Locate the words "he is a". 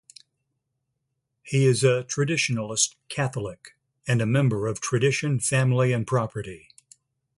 1.43-2.03